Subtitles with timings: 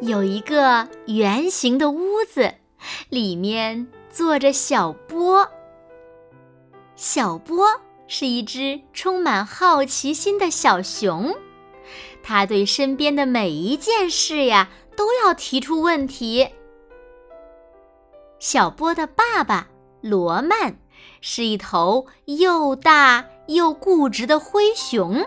[0.00, 2.54] 有一个圆形的屋子，
[3.10, 5.46] 里面坐着小波。
[6.96, 7.66] 小波
[8.06, 11.34] 是一只充满好奇心的小熊，
[12.22, 16.48] 它对身边的每一件事呀都要提出问题。
[18.38, 19.68] 小波的爸爸
[20.00, 20.78] 罗曼
[21.20, 25.26] 是一头又大又固执的灰熊，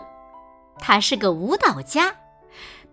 [0.80, 2.16] 他是个舞蹈家。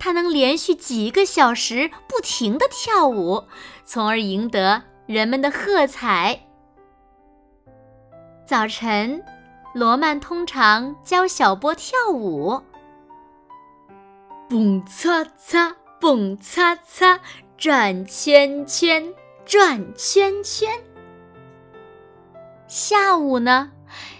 [0.00, 3.44] 他能连续几个小时不停地跳舞，
[3.84, 6.40] 从而赢得人们的喝彩。
[8.46, 9.22] 早晨，
[9.74, 12.62] 罗曼通常教小波跳舞，
[14.48, 17.20] 蹦擦擦，蹦擦擦，
[17.58, 19.14] 转圈圈，
[19.44, 20.70] 转圈圈。
[22.66, 23.70] 下午呢，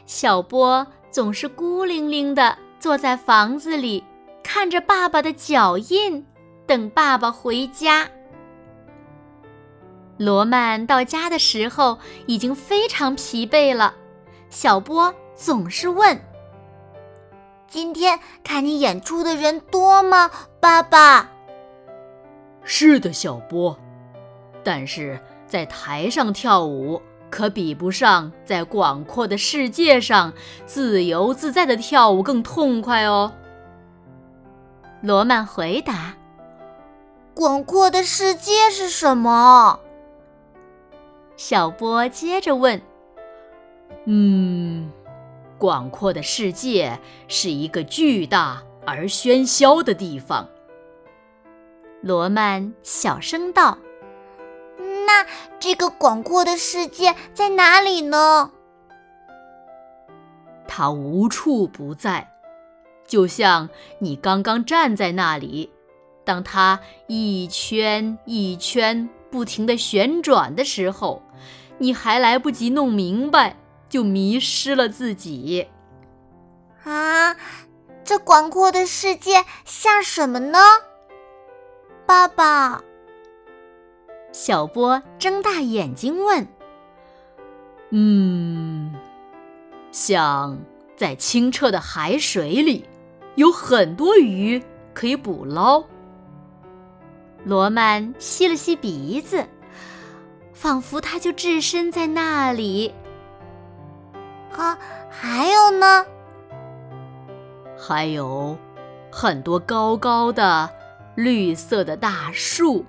[0.04, 4.04] 小波总是孤零零地坐在房子里。
[4.42, 6.26] 看着爸爸的脚印，
[6.66, 8.08] 等爸爸回家。
[10.16, 13.94] 罗曼到家的时候已经非常疲惫了。
[14.50, 16.20] 小波总是问
[17.66, 20.30] ：“今天看你演出的人多吗，
[20.60, 21.30] 爸爸
[22.64, 23.78] ？”“是的，小波。
[24.62, 30.34] 但是在台上跳舞可比不上在广阔的世界上
[30.66, 33.32] 自由自在的跳舞更痛快哦。”
[35.02, 36.14] 罗曼回答
[37.34, 39.80] ：“广阔的世界是什么？”
[41.36, 42.82] 小波接着问
[44.04, 44.92] ：“嗯，
[45.58, 50.46] 广阔的世界是一个巨大而喧嚣的地方。”
[52.02, 53.78] 罗曼小声道
[55.06, 55.26] ：“那
[55.58, 58.50] 这个广阔的世界在哪里呢？”
[60.68, 62.26] 它无处不在。
[63.10, 65.72] 就像你刚刚站在那里，
[66.24, 66.78] 当它
[67.08, 71.20] 一圈一圈不停地旋转的时候，
[71.78, 73.56] 你还来不及弄明白，
[73.88, 75.66] 就迷失了自己。
[76.84, 77.34] 啊，
[78.04, 80.60] 这广阔的世界像什么呢？
[82.06, 82.84] 爸爸，
[84.30, 86.46] 小波睁大眼睛问
[87.90, 88.94] ：“嗯，
[89.90, 90.60] 像
[90.96, 92.84] 在清澈的海水里。”
[93.36, 95.82] 有很多鱼可以捕捞。
[97.44, 99.46] 罗曼吸了吸鼻子，
[100.52, 102.92] 仿佛他就置身在那里。
[104.52, 104.76] 啊，
[105.08, 106.04] 还有呢？
[107.78, 108.58] 还有
[109.10, 110.68] 很多高高的
[111.14, 112.84] 绿色的大树，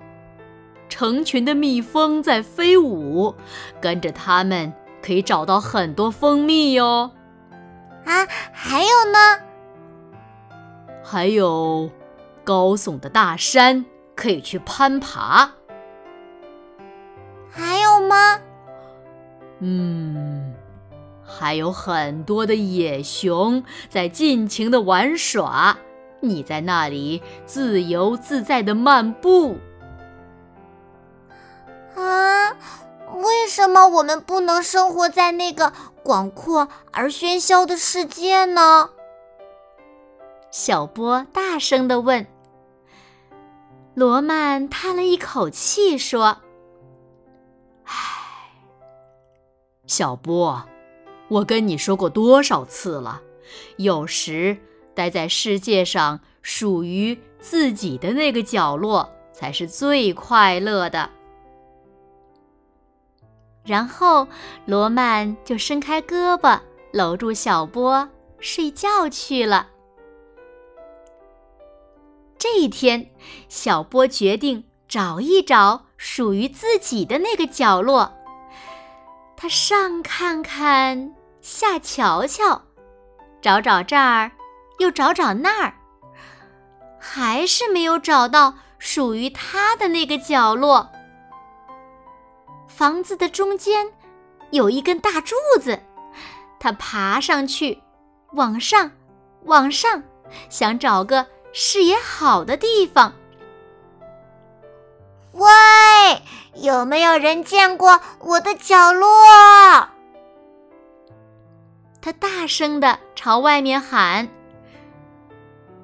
[0.90, 3.34] 成群的蜜蜂在飞舞，
[3.80, 7.10] 跟着它们可以找到很多蜂蜜哟。
[8.04, 9.51] 啊，还有呢？
[11.12, 11.90] 还有
[12.42, 13.84] 高耸的大山
[14.16, 15.52] 可以去攀爬，
[17.50, 18.40] 还有吗？
[19.60, 20.56] 嗯，
[21.22, 25.78] 还有很多的野熊在尽情的玩耍，
[26.22, 29.58] 你在那里自由自在的漫步。
[31.94, 32.52] 啊，
[33.16, 35.74] 为什么我们不能生活在那个
[36.04, 38.92] 广阔而喧嚣的世界呢？
[40.52, 42.28] 小波大声地问
[43.96, 46.42] ：“罗曼叹了一口气说
[47.88, 47.94] ：‘唉，
[49.88, 50.62] 小波，
[51.30, 53.22] 我跟你说过多少次了，
[53.78, 54.58] 有时
[54.94, 61.10] 待在世界上属于自己的那个角落才是最快乐的。’
[63.64, 64.28] 然后
[64.66, 66.60] 罗曼就伸开胳膊
[66.92, 68.10] 搂住小波
[68.42, 69.70] 睡觉去了。”
[72.42, 73.12] 这一天，
[73.50, 78.12] 小波决定找一找属于自己的那个角落。
[79.38, 82.64] 他上看看，下瞧瞧，
[83.44, 84.32] 找找这儿，
[84.80, 85.76] 又找找那儿，
[87.00, 90.90] 还是没有找到属于他的那个角落。
[92.68, 93.86] 房子的中间
[94.50, 95.80] 有一根大柱子，
[96.60, 97.80] 他爬上去，
[98.34, 98.90] 往上
[99.44, 100.02] 往上，
[100.50, 103.14] 想找个视野好的地方。
[105.34, 105.50] 喂，
[106.56, 109.08] 有没有人见过我的角落？
[112.02, 114.28] 他大声的朝外面喊。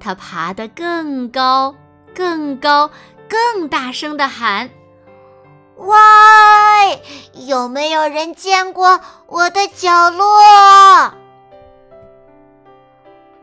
[0.00, 1.74] 他爬得更高，
[2.14, 2.90] 更高，
[3.28, 4.70] 更大声的喊
[5.76, 5.96] ：“喂，
[7.46, 11.14] 有没有人见过我的角落？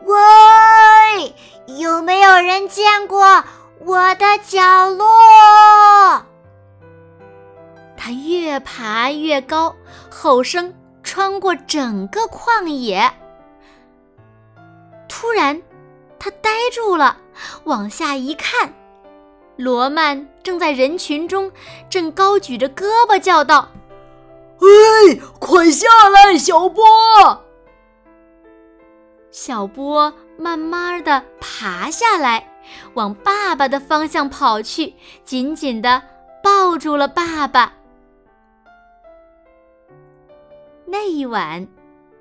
[0.06, 0.16] 喂，
[1.66, 3.44] 有没有人见过
[3.80, 5.06] 我的角落？”
[7.98, 9.76] 他越爬越高，
[10.10, 10.74] 吼声
[11.04, 13.12] 穿过整个旷野。
[15.08, 15.62] 突然。
[16.18, 17.18] 他呆住了，
[17.66, 18.74] 往下一看，
[19.58, 21.52] 罗曼正在人群中，
[21.88, 23.70] 正高举着胳膊叫道
[24.58, 26.84] ：“哎，快下来，小波！”
[29.30, 32.48] 小波慢慢的爬下来，
[32.94, 34.94] 往爸爸的方向跑去，
[35.24, 36.02] 紧紧的
[36.44, 37.74] 抱住了爸爸。
[40.86, 41.68] 那一晚，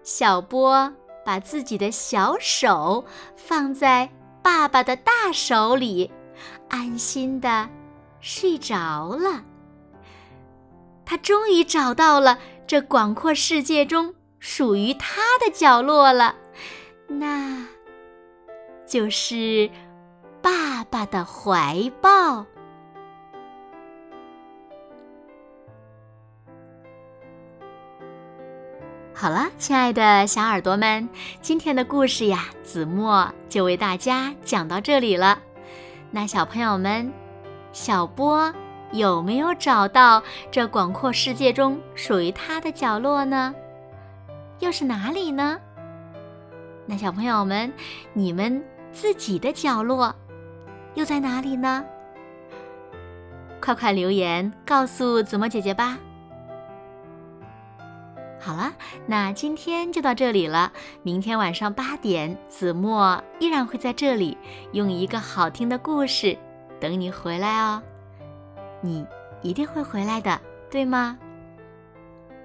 [0.03, 0.93] 小波。
[1.27, 3.03] 把自己的小手
[3.35, 4.11] 放在
[4.43, 6.13] 爸爸的大手里，
[6.69, 7.67] 安心的
[8.21, 9.43] 睡着了。
[11.07, 16.37] 他终于找到了这广阔世界中属于他的角落了，
[17.09, 17.67] 那
[18.95, 19.69] 就是
[20.41, 22.47] 爸爸的怀抱。
[29.13, 31.09] 好了，亲爱的小耳朵们，
[31.41, 35.41] 今天的故事呀，子墨就为大家讲到这里了。
[36.13, 37.13] 那小朋友们，
[37.73, 38.55] 小波
[38.93, 43.53] 有没有找到这广阔世界中属于他的角落呢？
[44.61, 45.59] 又是哪里呢？
[46.87, 47.73] 那小朋友们，
[48.13, 48.63] 你们
[48.95, 50.15] 自己的角落
[50.95, 51.85] 又在哪里呢？
[53.61, 55.99] 快快留言告诉子墨姐姐吧。
[58.41, 58.73] 好了，
[59.07, 60.71] 那今天就到这里了。
[61.03, 64.37] 明天晚上八点，子墨依然会在这里，
[64.73, 66.37] 用一个好听的故事
[66.79, 67.83] 等你回来哦。
[68.83, 69.05] 你
[69.41, 70.39] 一定会回来的，
[70.71, 71.19] 对吗？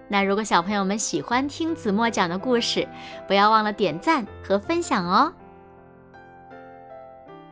[0.08, 2.88] 那如果小朋友们喜欢听子墨讲的故事，
[3.28, 5.32] 不要忘了点赞和分享哦。